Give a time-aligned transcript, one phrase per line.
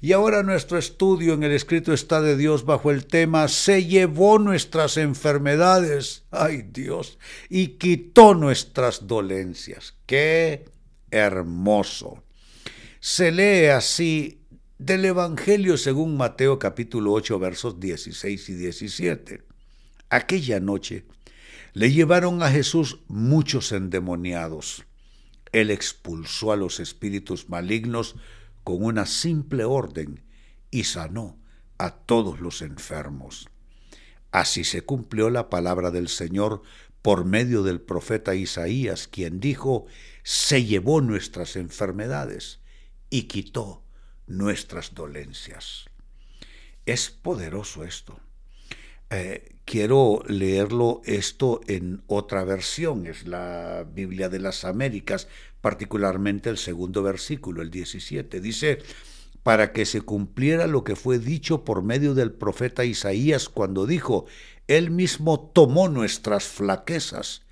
[0.00, 4.38] Y ahora nuestro estudio en el escrito está de Dios bajo el tema Se llevó
[4.38, 7.18] nuestras enfermedades, ay Dios,
[7.48, 9.96] y quitó nuestras dolencias.
[10.06, 10.66] ¡Qué
[11.10, 12.22] hermoso!
[13.00, 14.40] Se lee así
[14.78, 19.42] del Evangelio según Mateo capítulo 8 versos 16 y 17.
[20.10, 21.06] Aquella noche
[21.72, 24.87] le llevaron a Jesús muchos endemoniados.
[25.52, 28.16] Él expulsó a los espíritus malignos
[28.64, 30.24] con una simple orden
[30.70, 31.38] y sanó
[31.78, 33.48] a todos los enfermos.
[34.30, 36.62] Así se cumplió la palabra del Señor
[37.02, 39.86] por medio del profeta Isaías, quien dijo,
[40.22, 42.60] se llevó nuestras enfermedades
[43.08, 43.84] y quitó
[44.26, 45.86] nuestras dolencias.
[46.84, 48.20] Es poderoso esto.
[49.10, 55.28] Eh, quiero leerlo esto en otra versión, es la Biblia de las Américas,
[55.60, 58.40] particularmente el segundo versículo, el 17.
[58.40, 58.78] Dice,
[59.42, 64.26] para que se cumpliera lo que fue dicho por medio del profeta Isaías cuando dijo,
[64.66, 67.42] Él mismo tomó nuestras flaquezas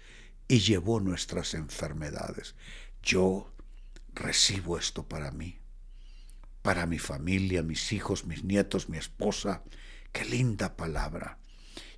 [0.48, 2.54] y llevó nuestras enfermedades.
[3.02, 3.50] Yo
[4.14, 5.58] recibo esto para mí,
[6.60, 9.62] para mi familia, mis hijos, mis nietos, mi esposa.
[10.12, 11.38] Qué linda palabra.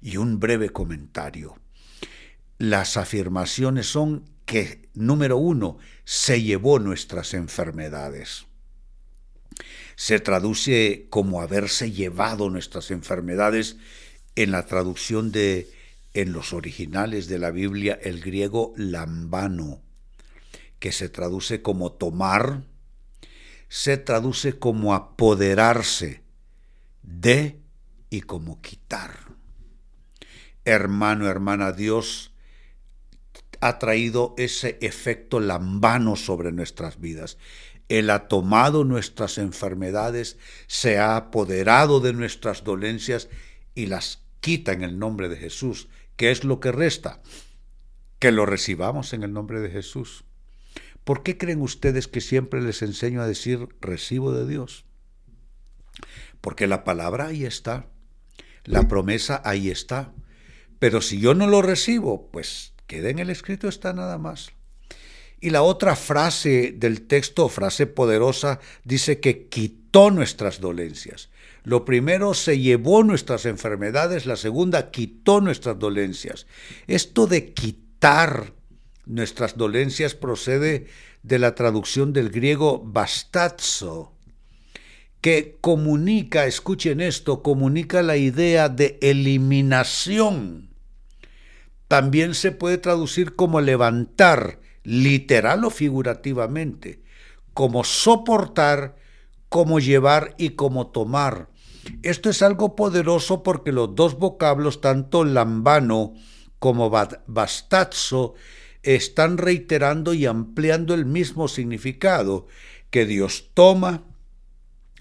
[0.01, 1.59] Y un breve comentario.
[2.59, 8.47] Las afirmaciones son que, número uno, se llevó nuestras enfermedades.
[9.95, 13.77] Se traduce como haberse llevado nuestras enfermedades
[14.37, 15.71] en la traducción de,
[16.15, 19.83] en los originales de la Biblia, el griego lambano,
[20.79, 22.65] que se traduce como tomar,
[23.69, 26.23] se traduce como apoderarse
[27.03, 27.61] de
[28.11, 29.38] y como quitar.
[30.69, 32.31] Hermano, hermana, Dios
[33.63, 37.39] ha traído ese efecto lambano sobre nuestras vidas.
[37.89, 43.31] Él ha tomado nuestras enfermedades, se ha apoderado de nuestras dolencias
[43.75, 45.89] y las quita en el nombre de Jesús.
[46.17, 47.23] ¿Qué es lo que resta?
[48.19, 50.27] Que lo recibamos en el nombre de Jesús.
[51.03, 54.85] ¿Por qué creen ustedes que siempre les enseño a decir recibo de Dios?
[56.43, 57.87] Porque la palabra ahí está,
[58.65, 60.13] la promesa ahí está.
[60.79, 64.51] Pero si yo no lo recibo, pues queda en el escrito está nada más.
[65.41, 71.31] Y la otra frase del texto, frase poderosa, dice que quitó nuestras dolencias.
[71.63, 76.47] Lo primero, se llevó nuestras enfermedades, la segunda, quitó nuestras dolencias.
[76.87, 78.53] Esto de quitar
[79.07, 80.87] nuestras dolencias procede
[81.23, 84.15] de la traducción del griego bastazo,
[85.21, 90.68] que comunica, escuchen esto, comunica la idea de eliminación
[91.89, 97.03] también se puede traducir como levantar, literal o figurativamente,
[97.55, 98.97] como soportar,
[99.49, 101.49] como llevar y como tomar.
[102.03, 106.13] Esto es algo poderoso porque los dos vocablos, tanto lambano
[106.59, 108.35] como bastazzo,
[108.83, 112.47] están reiterando y ampliando el mismo significado,
[112.91, 114.05] que Dios toma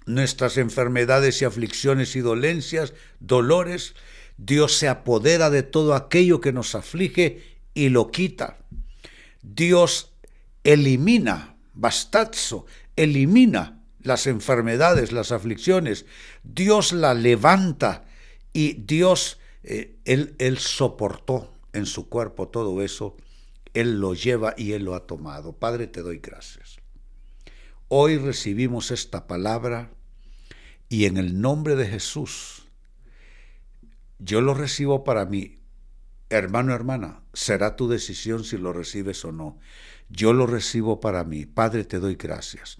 [0.06, 3.96] nuestras enfermedades y aflicciones y dolencias, dolores,
[4.38, 8.58] Dios se apodera de todo aquello que nos aflige y lo quita.
[9.42, 10.14] Dios
[10.64, 12.66] elimina, bastazzo,
[12.96, 16.06] elimina las enfermedades, las aflicciones.
[16.44, 18.06] Dios la levanta
[18.54, 23.18] y Dios, eh, él, él soportó en su cuerpo todo eso.
[23.74, 25.54] Él lo lleva y Él lo ha tomado.
[25.54, 26.80] Padre, te doy gracias.
[27.90, 29.92] Hoy recibimos esta palabra
[30.90, 32.67] y en el nombre de Jesús
[34.20, 35.60] yo lo recibo para mí.
[36.30, 39.58] Hermano, hermana, será tu decisión si lo recibes o no.
[40.10, 41.46] Yo lo recibo para mí.
[41.46, 42.78] Padre, te doy gracias.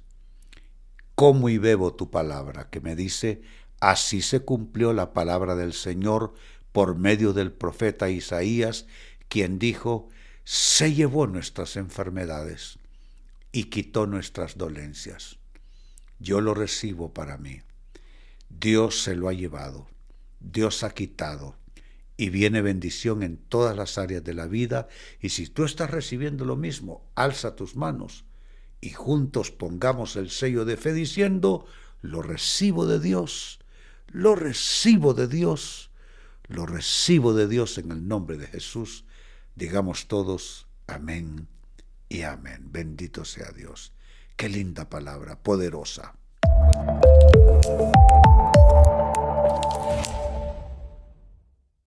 [1.16, 3.42] Como y bebo tu palabra, que me dice,
[3.80, 6.34] así se cumplió la palabra del Señor
[6.72, 8.86] por medio del profeta Isaías,
[9.30, 10.10] quien dijo,
[10.44, 12.80] se llevó nuestras enfermedades
[13.52, 15.40] y quitó nuestras dolencias.
[16.20, 17.62] Yo lo recibo para mí.
[18.50, 19.88] Dios se lo ha llevado.
[20.40, 21.56] Dios ha quitado
[22.18, 24.88] y viene bendición en todas las áreas de la vida.
[25.22, 28.26] Y si tú estás recibiendo lo mismo, alza tus manos
[28.82, 31.66] y juntos pongamos el sello de fe diciendo,
[32.02, 33.60] lo recibo de Dios,
[34.08, 35.92] lo recibo de Dios,
[36.48, 39.06] lo recibo de Dios en el nombre de Jesús.
[39.56, 41.48] Digamos todos, amén
[42.10, 42.68] y amén.
[42.72, 43.94] Bendito sea Dios.
[44.36, 46.16] Qué linda palabra, poderosa.